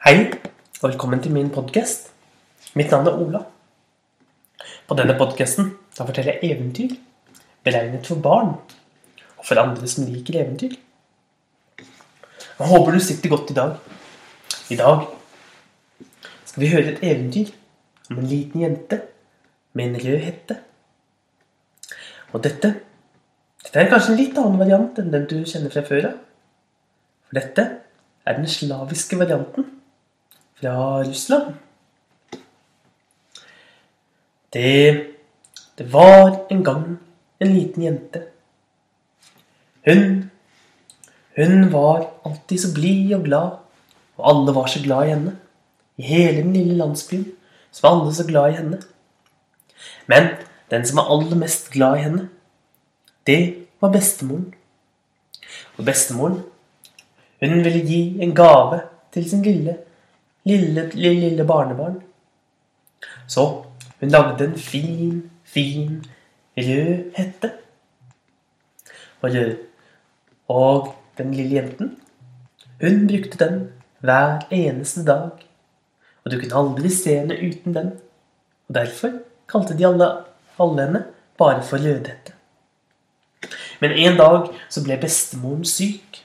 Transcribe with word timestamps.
Hei, 0.00 0.30
velkommen 0.80 1.20
til 1.20 1.34
min 1.34 1.50
podkast. 1.52 2.06
Mitt 2.72 2.88
navn 2.88 3.08
er 3.10 3.16
Ola. 3.20 3.40
På 4.88 4.96
denne 4.96 5.12
podkasten 5.18 5.66
forteller 5.92 6.38
jeg 6.38 6.54
eventyr 6.54 6.94
beregnet 7.66 8.06
for 8.08 8.22
barn 8.24 8.54
og 9.36 9.42
for 9.44 9.60
andre 9.60 9.90
som 9.92 10.06
liker 10.08 10.38
eventyr. 10.40 10.72
Jeg 11.76 12.68
håper 12.70 12.96
du 12.96 13.00
sitter 13.04 13.28
godt 13.28 13.52
i 13.52 13.56
dag. 13.58 13.74
I 14.72 14.78
dag 14.80 15.02
skal 16.48 16.62
vi 16.64 16.70
høre 16.72 16.94
et 16.94 17.04
eventyr 17.04 17.50
om 18.08 18.22
en 18.22 18.30
liten 18.30 18.64
jente 18.64 19.02
med 19.76 19.90
en 19.90 20.06
rød 20.06 20.24
hette. 20.24 20.56
Og 22.32 22.40
dette, 22.46 22.70
dette 23.66 23.84
er 23.84 23.92
kanskje 23.92 24.14
en 24.14 24.22
litt 24.22 24.40
annen 24.40 24.64
variant 24.64 25.04
enn 25.04 25.12
den 25.12 25.28
du 25.28 25.36
kjenner 25.44 25.76
fra 25.76 25.84
før 25.84 26.08
av. 26.14 26.16
For 27.28 27.40
dette 27.42 27.68
er 28.24 28.40
den 28.40 28.48
slaviske 28.48 29.20
varianten 29.20 29.68
fra 30.60 31.02
Russland. 31.04 31.54
Det, 34.52 35.06
det 35.78 35.92
var 35.92 36.46
en 36.50 36.64
gang 36.64 36.98
en 37.40 37.54
liten 37.54 37.82
jente. 37.82 38.22
Hun 39.86 40.30
Hun 41.36 41.72
var 41.72 42.10
alltid 42.24 42.58
så 42.58 42.74
blid 42.74 43.14
og 43.14 43.24
glad, 43.24 43.50
og 44.16 44.30
alle 44.30 44.54
var 44.54 44.66
så 44.66 44.82
glad 44.82 45.06
i 45.06 45.10
henne. 45.10 45.36
I 45.96 46.02
hele 46.02 46.42
den 46.42 46.52
lille 46.52 46.74
landsbyen 46.76 47.32
så 47.70 47.80
var 47.82 48.00
alle 48.00 48.14
så 48.14 48.26
glad 48.26 48.50
i 48.50 48.56
henne. 48.56 48.80
Men 50.06 50.28
den 50.70 50.86
som 50.86 50.96
var 50.96 51.08
aller 51.14 51.36
mest 51.36 51.70
glad 51.70 51.96
i 51.96 52.02
henne, 52.02 52.28
det 53.26 53.66
var 53.80 53.92
bestemoren. 53.92 54.54
Og 55.78 55.84
bestemoren, 55.84 56.42
hun 57.40 57.64
ville 57.64 57.86
gi 57.86 58.22
en 58.22 58.34
gave 58.34 58.80
til 59.12 59.30
sin 59.30 59.42
lille, 59.42 59.78
lille, 60.44 60.90
lille, 60.94 61.20
lille 61.20 61.44
barnebarn. 61.44 62.02
Så 63.26 63.64
hun 64.00 64.08
lagde 64.08 64.44
en 64.44 64.56
fin, 64.58 65.30
fin 65.44 66.06
rød 66.56 67.12
hette. 67.16 67.52
Og, 69.22 69.30
og 70.48 70.94
den 71.18 71.34
lille 71.34 71.54
jenten, 71.54 71.96
hun 72.80 73.06
brukte 73.06 73.44
den 73.44 73.72
hver 74.00 74.46
eneste 74.50 75.04
dag. 75.04 75.30
Og 76.24 76.32
du 76.32 76.38
kunne 76.40 76.56
aldri 76.56 76.90
se 76.92 77.18
henne 77.18 77.36
uten 77.36 77.74
den. 77.74 77.92
Og 78.68 78.74
derfor 78.74 79.12
kalte 79.48 79.76
de 79.78 79.86
alle, 79.86 80.08
alle 80.60 80.86
henne 80.86 81.04
bare 81.38 81.62
for 81.62 81.76
Rødhette. 81.76 82.32
Men 83.80 83.92
en 83.92 84.16
dag 84.16 84.48
så 84.68 84.84
ble 84.84 84.98
bestemoren 85.00 85.64
syk. 85.64 86.20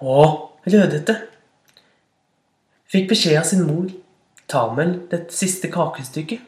Og 0.00 0.58
Rødhette 0.66 1.16
fikk 2.90 3.10
beskjed 3.12 3.38
av 3.38 3.46
sin 3.46 3.66
mor 3.68 3.90
ta 4.50 4.64
med 4.74 4.96
det 5.12 5.28
siste 5.34 5.70
kakestykket 5.70 6.42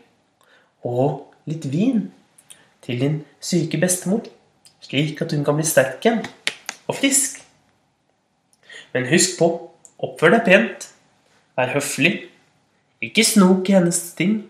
og 0.88 1.28
litt 1.46 1.68
vin 1.70 2.08
til 2.82 2.98
din 2.98 3.18
syke 3.42 3.78
bestemor, 3.78 4.24
slik 4.82 5.20
at 5.22 5.34
hun 5.34 5.44
kan 5.46 5.58
bli 5.58 5.66
sterk 5.66 6.02
igjen 6.02 6.24
og 6.90 6.96
frisk. 6.98 7.38
Men 8.92 9.06
husk 9.12 9.38
på, 9.38 9.48
oppfør 10.02 10.34
deg 10.34 10.46
pent, 10.48 10.88
vær 11.56 11.70
høflig, 11.76 12.26
ikke 13.02 13.24
snok 13.26 13.70
i 13.70 13.76
hennes 13.78 14.00
ting. 14.18 14.42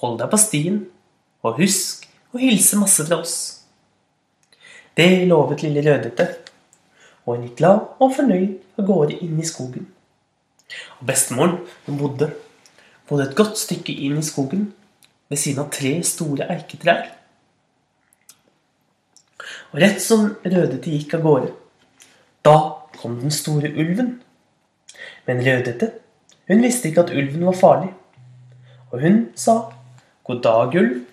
Hold 0.00 0.18
deg 0.20 0.32
på 0.32 0.40
stien, 0.40 0.80
og 1.44 1.60
husk 1.60 2.08
å 2.32 2.40
hilse 2.40 2.80
masse 2.80 3.04
fra 3.06 3.20
oss. 3.20 3.36
Det 4.96 5.28
lovet 5.28 5.64
lille 5.64 5.84
Rødhette, 5.84 6.26
og 7.24 7.36
hun 7.36 7.46
gikk 7.46 7.60
glad 7.60 8.00
og 8.00 8.16
fornøyd 8.16 8.80
av 8.80 8.88
gårde 8.88 9.20
inn 9.24 9.36
i 9.40 9.48
skogen. 9.48 9.88
Og 11.00 11.06
bestemoren 11.06 11.58
hun 11.86 11.98
bodde, 11.98 12.30
bodde 13.08 13.28
et 13.28 13.36
godt 13.38 13.58
stykke 13.58 13.92
inn 13.92 14.18
i 14.18 14.24
skogen 14.26 14.72
ved 15.30 15.40
siden 15.40 15.64
av 15.64 15.70
tre 15.74 15.92
store 16.06 16.48
eiketrær. 16.54 17.04
Og 19.72 19.80
rett 19.82 20.00
som 20.02 20.32
Rødhette 20.44 20.90
gikk 20.90 21.16
av 21.18 21.24
gårde, 21.26 21.52
da 22.46 22.56
kom 22.96 23.18
den 23.20 23.34
store 23.34 23.70
ulven. 23.74 24.16
Men 25.26 25.42
Rødhette 25.44 25.92
hun 26.46 26.62
visste 26.62 26.88
ikke 26.88 27.02
at 27.02 27.10
ulven 27.10 27.46
var 27.48 27.58
farlig, 27.58 27.92
og 28.90 29.00
hun 29.02 29.16
sa 29.34 29.72
'God 30.24 30.42
dag, 30.42 30.74
ulv', 30.74 31.06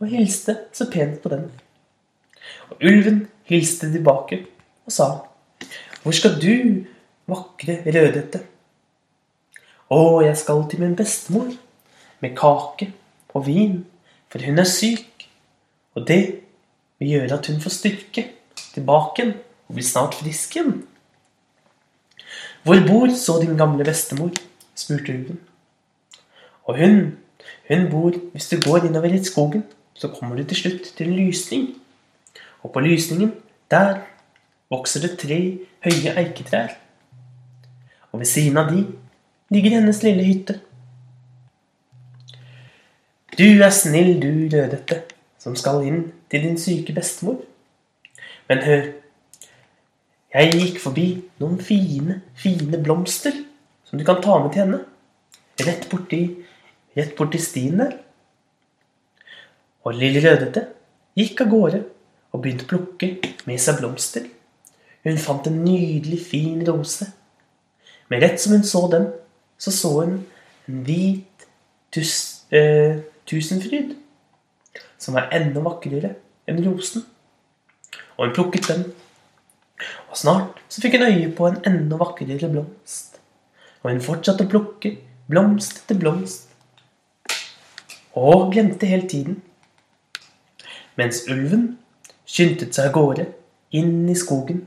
og 0.00 0.06
hilste 0.06 0.56
så 0.72 0.90
pent 0.90 1.22
på 1.22 1.28
den. 1.28 1.50
Og 2.70 2.82
ulven 2.82 3.28
hilste 3.44 3.92
tilbake 3.92 4.46
og 4.86 4.92
sa 4.92 5.04
'Hvor 6.02 6.12
skal 6.12 6.40
du, 6.42 6.84
vakre 7.26 7.82
Rødhette?' 7.86 8.51
'Å, 9.92 10.22
jeg 10.24 10.36
skal 10.40 10.62
til 10.70 10.80
min 10.80 10.96
bestemor 10.96 11.50
med 12.20 12.36
kake 12.36 12.92
og 13.34 13.46
vin, 13.46 13.84
for 14.32 14.40
hun 14.40 14.58
er 14.58 14.64
syk.' 14.64 15.28
'Og 15.94 16.06
det 16.08 16.40
vil 16.98 17.08
gjøre 17.08 17.36
at 17.36 17.46
hun 17.46 17.60
får 17.60 17.74
styrke 17.76 18.24
tilbake 18.72 19.20
igjen 19.20 19.34
og 19.68 19.74
blir 19.76 19.84
snart 19.84 20.14
frisk 20.14 20.56
igjen.' 20.56 20.86
'Hvor 22.64 22.80
bor 22.88 23.12
så 23.12 23.36
din 23.42 23.58
gamle 23.60 23.84
bestemor?' 23.84 24.32
spurte 24.74 25.12
ulven. 25.12 25.40
Og 26.64 26.78
hun, 26.78 27.18
hun 27.68 27.90
bor 27.90 28.12
Hvis 28.32 28.48
du 28.48 28.56
går 28.60 28.86
innover 28.86 29.12
i 29.12 29.24
skogen, 29.24 29.64
så 29.94 30.08
kommer 30.08 30.36
du 30.36 30.44
til 30.44 30.56
slutt 30.56 30.94
til 30.96 31.08
en 31.08 31.16
lysning. 31.16 31.68
Og 32.62 32.72
på 32.72 32.80
lysningen, 32.80 33.34
der 33.70 34.00
vokser 34.70 35.00
det 35.00 35.18
tre 35.18 35.58
høye 35.84 36.14
eiketrær. 36.16 36.78
Og 38.12 38.20
ved 38.20 38.26
siden 38.26 38.56
av 38.56 38.70
de 38.72 38.86
ligger 39.52 39.76
hennes 39.78 40.02
lille 40.02 40.24
hytte. 40.24 40.58
Du 43.38 43.46
er 43.64 43.70
snill, 43.72 44.18
du 44.20 44.28
Rødhette, 44.52 45.02
som 45.40 45.56
skal 45.56 45.84
inn 45.88 46.02
til 46.30 46.44
din 46.44 46.58
syke 46.60 46.94
bestemor. 46.96 47.40
Men 48.48 48.64
hør, 48.66 48.90
jeg 50.32 50.52
gikk 50.52 50.78
forbi 50.80 51.06
noen 51.40 51.58
fine, 51.60 52.20
fine 52.36 52.80
blomster 52.80 53.36
som 53.88 54.00
du 54.00 54.04
kan 54.08 54.20
ta 54.24 54.38
med 54.40 54.52
til 54.52 54.64
henne. 54.64 54.82
Rett 55.62 55.88
borti, 55.90 56.22
rett 56.96 57.16
borti 57.16 57.40
stien 57.40 57.80
der. 57.80 57.96
Og 59.84 59.96
lille 59.98 60.22
Rødhette 60.24 60.66
gikk 61.18 61.42
av 61.44 61.50
gårde 61.52 61.82
og 62.32 62.40
begynte 62.40 62.64
å 62.64 62.70
plukke 62.70 63.10
med 63.48 63.60
seg 63.60 63.80
blomster. 63.80 64.28
Hun 65.04 65.18
fant 65.20 65.48
en 65.50 65.58
nydelig, 65.64 66.20
fin 66.30 66.62
rose. 66.68 67.08
Men 68.08 68.22
rett 68.22 68.40
som 68.40 68.54
hun 68.54 68.64
så 68.64 68.86
den, 68.92 69.10
så 69.62 69.70
så 69.70 69.90
hun 70.00 70.14
en 70.68 70.82
hvit 70.86 71.46
tus, 71.94 72.42
eh, 72.50 72.98
tusenfryd 73.26 73.94
som 74.98 75.14
var 75.14 75.30
enda 75.34 75.62
vakrere 75.62 76.16
enn 76.48 76.62
rosen. 76.66 77.04
Og 78.16 78.26
hun 78.26 78.34
plukket 78.34 78.68
den. 78.68 78.84
Og 80.10 80.18
snart 80.18 80.58
så 80.68 80.82
fikk 80.82 80.98
hun 80.98 81.06
øye 81.06 81.30
på 81.36 81.46
en 81.46 81.60
enda 81.66 81.98
vakrere 82.00 82.50
blomst. 82.50 83.20
Og 83.82 83.92
hun 83.92 84.02
fortsatte 84.02 84.46
å 84.46 84.50
plukke 84.50 84.96
blomst 85.30 85.84
etter 85.84 85.98
blomst. 85.98 86.48
Og 88.18 88.50
glemte 88.52 88.90
hele 88.90 89.06
tiden. 89.08 89.38
Mens 90.98 91.22
ulven 91.30 91.78
skyndte 92.26 92.66
seg 92.72 92.90
av 92.90 92.96
gårde 92.98 93.28
inn 93.72 94.10
i 94.10 94.18
skogen 94.18 94.66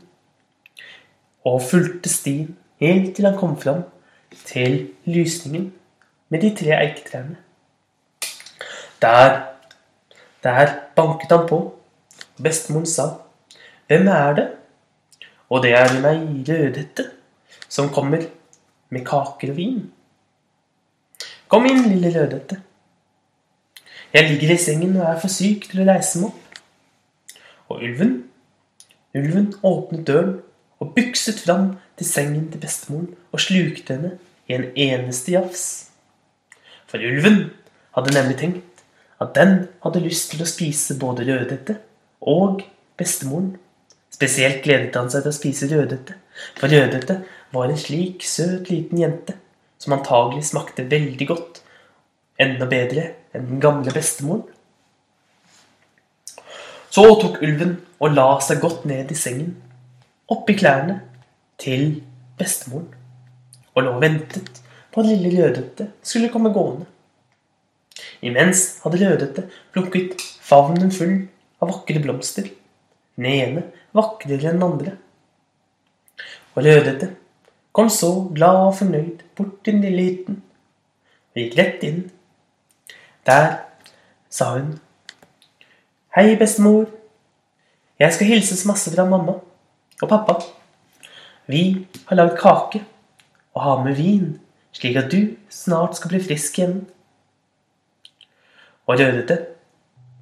og 1.45 1.61
fulgte 1.61 2.09
stien 2.09 2.55
helt 2.81 3.11
til 3.15 3.27
han 3.27 3.37
kom 3.37 3.53
fram 3.61 3.83
til 4.45 4.89
lysningen 5.05 5.73
med 6.29 6.41
de 6.41 6.51
tre 6.55 6.75
eiketrærne. 6.81 7.37
Der, 9.01 9.41
der 10.43 10.73
banket 10.95 11.31
han 11.31 11.47
på. 11.47 11.79
Bestemoren 12.43 12.85
sa, 12.85 13.03
'Hvem 13.87 14.07
er 14.07 14.33
det?' 14.33 14.51
Og 15.49 15.63
det 15.63 15.71
er 15.73 16.01
meg, 16.01 16.49
Rødhette, 16.49 17.03
som 17.69 17.89
kommer 17.89 18.21
med 18.89 19.05
kaker 19.05 19.51
og 19.51 19.57
vin. 19.57 19.91
Kom 21.47 21.65
inn, 21.65 21.83
lille 21.89 22.09
Rødhette. 22.19 22.61
Jeg 24.13 24.29
ligger 24.29 24.53
i 24.53 24.57
sengen 24.57 24.97
og 24.97 25.05
er 25.05 25.19
for 25.19 25.27
syk 25.27 25.69
til 25.69 25.83
å 25.83 25.87
reise 25.91 26.19
meg 26.19 26.31
opp. 26.31 26.59
Og 27.69 27.83
ulven, 27.83 28.13
ulven 29.15 29.53
åpnet 29.63 30.07
døren 30.07 30.41
og 30.79 30.93
bykset 30.95 31.41
fram 31.45 31.75
til 31.97 32.07
sengen 32.07 32.47
til 32.51 32.61
bestemoren 32.61 33.11
og 33.31 33.43
slukte 33.43 33.95
henne 33.95 34.15
i 34.47 34.57
en 34.57 34.65
eneste 34.75 35.35
jafs. 35.35 35.65
For 36.87 37.01
ulven 37.01 37.49
hadde 37.95 38.15
nemlig 38.15 38.37
tenkt 38.41 38.83
at 39.23 39.35
den 39.37 39.67
hadde 39.83 40.03
lyst 40.03 40.33
til 40.33 40.43
å 40.43 40.49
spise 40.49 40.97
både 40.99 41.25
Rødhette 41.27 41.77
og 42.21 42.61
bestemoren. 42.99 43.55
Spesielt 44.11 44.61
gledet 44.63 44.95
han 44.95 45.09
seg 45.11 45.23
til 45.23 45.31
å 45.31 45.37
spise 45.39 45.69
Rødhette, 45.71 46.17
for 46.59 46.71
Rødhette 46.71 47.21
var 47.55 47.71
en 47.71 47.79
slik 47.79 48.23
søt 48.27 48.69
liten 48.71 48.99
jente 48.99 49.37
som 49.79 49.95
antagelig 49.95 50.47
smakte 50.49 50.87
veldig 50.91 51.27
godt, 51.29 51.61
enda 52.39 52.67
bedre 52.67 53.09
enn 53.35 53.47
den 53.49 53.63
gamle 53.63 53.91
bestemoren. 53.95 54.43
Så 56.91 57.03
tok 57.19 57.41
ulven 57.43 57.77
og 57.99 58.15
la 58.15 58.27
seg 58.43 58.61
godt 58.63 58.85
ned 58.87 59.11
i 59.11 59.17
sengen, 59.19 59.55
oppi 60.31 60.55
klærne 60.57 61.01
til 61.57 62.03
bestemoren. 62.37 62.93
og 63.75 63.83
lå 63.83 63.91
og 63.91 64.01
ventet 64.01 64.61
på 64.93 65.01
at 65.01 65.07
lille 65.09 65.43
Rødhette 65.43 65.89
skulle 66.01 66.29
komme 66.31 66.53
gående. 66.53 66.85
Imens 68.21 68.79
hadde 68.83 69.01
Rødhette 69.01 69.43
plukket 69.73 70.21
favnen 70.41 70.91
full 70.95 71.27
av 71.59 71.73
vakre 71.73 71.99
blomster. 71.99 72.47
Den 73.17 73.25
ene 73.25 73.63
vakrere 73.95 74.53
enn 74.53 74.61
den 74.61 74.63
andre. 74.63 74.93
Og 76.55 76.63
Rødhette 76.63 77.09
kom 77.75 77.89
så 77.91 78.29
glad 78.35 78.61
og 78.69 78.77
fornøyd 78.79 79.25
bort 79.35 79.59
til 79.63 79.75
den 79.75 79.83
lille 79.83 80.05
hytten 80.07 80.39
og 81.35 81.41
gikk 81.41 81.57
rett 81.59 81.83
inn. 81.83 81.99
Der 83.27 83.57
sa 84.31 84.53
hun 84.55 84.77
Hei, 86.15 86.37
bestemor. 86.39 86.85
Jeg 87.99 88.13
skal 88.15 88.29
hilses 88.31 88.63
masse 88.65 88.91
fra 88.93 89.03
mamma 89.03 89.35
og 90.01 90.09
pappa. 90.09 90.39
Vi 91.47 91.87
har 92.07 92.19
lagd 92.19 92.37
kake 92.39 92.81
og 93.55 93.61
har 93.61 93.83
med 93.85 93.95
vin, 93.99 94.39
slik 94.75 94.97
at 94.99 95.11
du 95.11 95.35
snart 95.49 95.97
skal 95.97 96.13
bli 96.13 96.23
frisk 96.23 96.59
igjen. 96.59 96.81
Og 98.85 98.99
Rødhette 98.99 99.37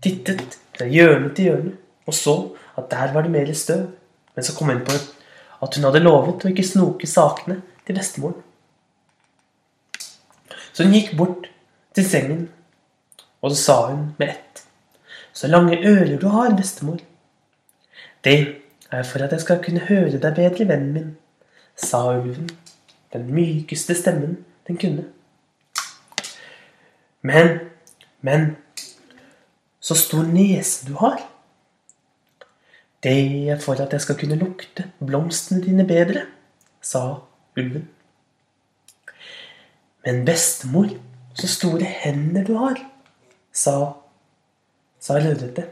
tittet 0.03 0.59
fra 0.75 0.87
hjørne 0.89 1.31
til 1.35 1.49
hjørne 1.49 1.77
og 2.05 2.13
så 2.13 2.35
at 2.77 2.89
der 2.91 3.13
var 3.13 3.21
det 3.21 3.31
mer 3.31 3.53
støv. 3.53 3.87
Men 4.35 4.43
så 4.43 4.55
kom 4.55 4.69
hun 4.69 4.85
på 4.85 4.91
at 5.63 5.75
hun 5.75 5.85
hadde 5.85 6.03
lovet 6.03 6.43
å 6.43 6.51
ikke 6.51 6.65
snoke 6.65 7.07
sakene 7.07 7.61
til 7.85 7.95
bestemoren. 7.95 8.41
Så 10.73 10.83
hun 10.83 10.95
gikk 10.95 11.13
bort 11.17 11.47
til 11.93 12.05
sengen, 12.07 12.47
og 13.41 13.53
så 13.53 13.57
sa 13.61 13.75
hun 13.91 14.15
med 14.17 14.29
ett. 14.33 14.63
Så 15.33 15.47
lange 15.47 15.77
ører 15.77 16.17
du 16.17 16.27
har, 16.33 16.55
bestemor. 16.57 16.97
Det 18.25 18.62
for 19.01 19.23
at 19.25 19.31
jeg 19.31 19.41
skal 19.41 19.61
kunne 19.63 19.79
høre 19.87 20.19
deg 20.21 20.35
bedre, 20.37 20.67
vennen 20.69 20.93
min, 20.93 21.11
sa 21.75 22.03
ulven, 22.13 22.49
den 23.13 23.29
mykeste 23.33 23.95
stemmen 23.97 24.37
den 24.67 24.77
kunne. 24.77 25.07
Men, 27.21 27.59
men, 28.21 28.55
så 29.79 29.95
stor 29.95 30.27
nese 30.27 30.87
du 30.87 30.93
har. 31.01 31.17
Det 33.03 33.49
er 33.49 33.59
for 33.59 33.79
at 33.81 33.93
jeg 33.93 34.01
skal 34.01 34.19
kunne 34.19 34.39
lukte 34.39 34.85
blomstene 34.99 35.63
dine 35.63 35.87
bedre, 35.87 36.25
sa 36.81 37.23
ulven. 37.57 37.89
Men 40.05 40.25
bestemor, 40.27 40.91
så 41.33 41.47
store 41.47 41.87
hender 42.03 42.43
du 42.43 42.57
har, 42.59 42.79
sa, 43.53 43.93
sa 44.99 45.17
Rødhette. 45.19 45.65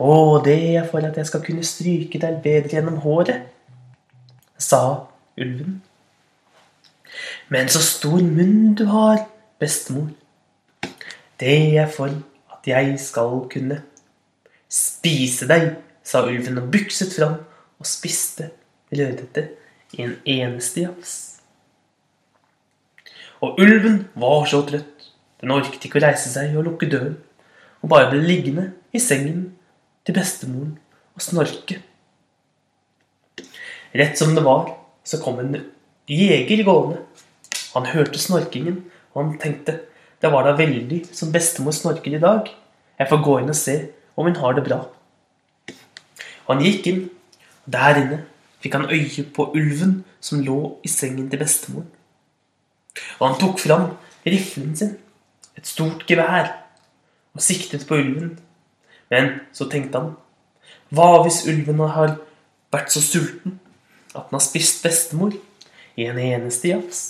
Å, 0.00 0.40
det 0.44 0.56
er 0.76 0.86
for 0.88 1.04
at 1.04 1.18
jeg 1.20 1.28
skal 1.28 1.42
kunne 1.44 1.66
stryke 1.66 2.20
deg 2.22 2.40
bedre 2.44 2.78
gjennom 2.78 3.00
håret, 3.04 3.48
sa 4.58 5.08
ulven. 5.36 5.80
Men 7.52 7.68
så 7.68 7.82
stor 7.84 8.22
munn 8.24 8.74
du 8.78 8.86
har, 8.88 9.26
bestemor. 9.60 10.08
Det 11.40 11.56
er 11.76 11.90
for 11.90 12.10
at 12.54 12.66
jeg 12.66 12.94
skal 13.02 13.42
kunne 13.52 13.82
spise 14.72 15.48
deg, 15.50 15.74
sa 16.02 16.24
ulven 16.26 16.58
og 16.62 16.70
bykset 16.72 17.12
fram 17.14 17.36
og 17.78 17.88
spiste 17.88 18.50
Rødhette 18.92 19.46
i 19.96 20.02
en 20.04 20.16
eneste 20.28 20.82
jafs. 20.82 21.12
Og 23.42 23.60
ulven 23.60 24.02
var 24.14 24.44
så 24.46 24.60
trøtt. 24.68 25.08
Den 25.40 25.50
orket 25.50 25.86
ikke 25.86 25.98
å 25.98 26.04
reise 26.04 26.30
seg 26.30 26.52
og 26.54 26.66
lukke 26.68 26.86
døren, 26.92 27.16
og 27.82 27.90
bare 27.90 28.10
ble 28.12 28.20
liggende 28.22 28.68
i 28.94 29.00
sengen 29.02 29.48
til 30.06 30.16
bestemoren 30.16 30.76
og 31.14 31.24
snorke. 31.24 31.78
Rett 33.92 34.18
som 34.18 34.34
det 34.34 34.44
var, 34.44 34.70
så 35.04 35.20
kom 35.22 35.40
en 35.42 35.58
jeger 36.08 36.64
gående. 36.64 37.02
Han 37.74 37.88
hørte 37.92 38.20
snorkingen, 38.20 38.84
og 39.12 39.24
han 39.24 39.38
tenkte 39.40 39.80
det 40.22 40.30
var 40.30 40.46
da 40.46 40.54
veldig 40.54 41.00
som 41.10 41.32
bestemor 41.34 41.74
snorker 41.74 42.14
i 42.14 42.20
dag. 42.22 42.46
Jeg 42.98 43.10
får 43.10 43.22
gå 43.24 43.38
inn 43.40 43.50
og 43.50 43.58
se 43.58 43.74
om 44.14 44.28
hun 44.28 44.38
har 44.38 44.54
det 44.54 44.64
bra. 44.68 44.84
Han 46.46 46.62
gikk 46.62 46.86
inn, 46.90 47.02
og 47.66 47.74
der 47.74 47.98
inne 47.98 48.18
fikk 48.62 48.76
han 48.78 48.90
øye 48.90 49.24
på 49.34 49.48
ulven 49.56 50.02
som 50.22 50.44
lå 50.46 50.58
i 50.86 50.90
sengen 50.90 51.28
til 51.30 51.42
bestemoren. 51.42 51.90
Og 53.18 53.24
han 53.26 53.38
tok 53.40 53.58
fram 53.58 53.88
riflen 54.26 54.76
sin, 54.78 54.94
et 55.58 55.66
stort 55.66 56.04
gevær, 56.06 56.52
og 57.34 57.42
siktet 57.42 57.86
på 57.88 57.98
ulven. 57.98 58.36
Men 59.12 59.32
så 59.52 59.68
tenkte 59.70 60.00
han 60.00 60.12
Hva 60.92 61.22
hvis 61.24 61.44
ulven 61.48 61.80
har 61.84 62.16
vært 62.72 62.92
så 62.94 63.02
sulten 63.04 63.58
at 64.12 64.28
den 64.28 64.36
har 64.36 64.44
spist 64.44 64.82
bestemor 64.84 65.34
i 65.96 66.08
en 66.08 66.20
eneste 66.20 66.72
jafs? 66.72 67.02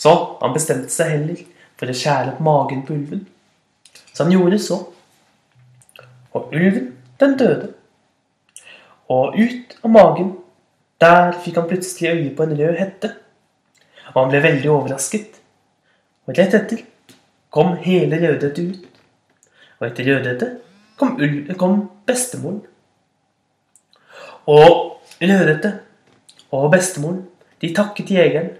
Så 0.00 0.12
han 0.40 0.54
bestemte 0.56 0.92
seg 0.92 1.12
heller 1.14 1.42
for 1.78 1.90
å 1.90 1.96
skjære 1.96 2.34
opp 2.34 2.40
magen 2.44 2.82
på 2.86 2.96
ulven. 2.96 3.26
Så 4.12 4.24
han 4.24 4.34
gjorde 4.34 4.58
så. 4.62 4.80
Og 6.34 6.52
ulven, 6.52 6.90
den 7.20 7.36
døde. 7.38 7.72
Og 9.08 9.38
ut 9.38 9.76
av 9.82 9.92
magen, 9.94 10.34
der 11.00 11.32
fikk 11.44 11.60
han 11.60 11.68
plutselig 11.70 12.10
øye 12.10 12.34
på 12.36 12.44
en 12.44 12.56
rød 12.58 12.76
hette. 12.80 13.12
Og 14.12 14.22
han 14.22 14.32
ble 14.32 14.42
veldig 14.44 14.70
overrasket. 14.72 15.38
Og 16.26 16.36
rett 16.36 16.56
etter 16.58 16.82
kom 17.54 17.76
hele 17.80 18.18
Rødhette 18.20 18.64
ut. 18.68 18.97
Og 19.78 19.86
etter 19.86 20.08
Rødhette 20.08 20.48
kom, 20.98 21.18
kom 21.58 21.80
bestemoren. 22.06 22.62
Og 24.48 25.02
Rødhette 25.20 25.72
og 26.50 26.70
bestemoren 26.72 27.26
de 27.62 27.72
takket 27.74 28.10
jegeren, 28.14 28.50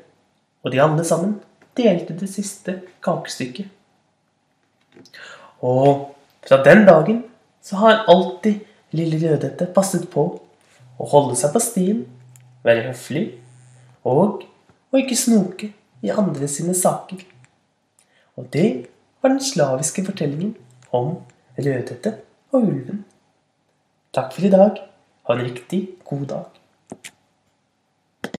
og 0.62 0.72
de 0.72 0.82
alle 0.82 1.04
sammen 1.06 1.36
delte 1.78 2.16
det 2.18 2.28
siste 2.30 2.80
kakestykket. 3.04 3.68
Og 5.62 6.14
fra 6.46 6.62
den 6.64 6.84
dagen 6.86 7.22
så 7.62 7.78
har 7.82 8.04
alltid 8.10 8.60
lille 8.90 9.20
Rødhette 9.22 9.68
passet 9.74 10.08
på 10.10 10.26
å 10.98 11.08
holde 11.12 11.36
seg 11.38 11.54
på 11.54 11.62
stien, 11.62 12.04
være 12.66 12.88
høflig 12.90 13.24
og 14.04 14.44
og 14.88 15.02
ikke 15.02 15.16
snoke 15.18 15.68
i 16.02 16.10
andre 16.10 16.48
sine 16.48 16.74
saker. 16.74 17.20
Og 18.38 18.46
det 18.52 18.88
var 19.22 19.34
den 19.34 19.42
slaviske 19.42 20.04
fortellingen 20.06 20.54
om 20.92 21.16
Rødhette 21.58 22.14
og 22.52 22.62
ulven. 22.62 23.04
Takk 24.14 24.32
for 24.34 24.46
i 24.46 24.52
dag. 24.52 24.78
Ha 25.28 25.34
en 25.34 25.44
riktig 25.44 25.82
god 26.04 26.26
dag. 26.30 26.57